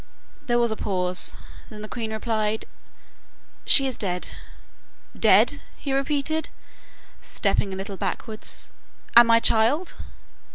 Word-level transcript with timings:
There 0.47 0.57
was 0.57 0.71
a 0.71 0.75
pause. 0.75 1.35
Then 1.69 1.83
the 1.83 1.87
queen 1.87 2.11
replied: 2.11 2.65
'She 3.67 3.85
is 3.85 3.97
dead.' 3.99 4.29
'Dead!' 5.15 5.61
he 5.77 5.93
repeated, 5.93 6.49
stepping 7.21 7.71
a 7.71 7.75
little 7.77 7.97
backwards. 7.97 8.71
'And 9.15 9.27
my 9.27 9.39
child? 9.39 9.93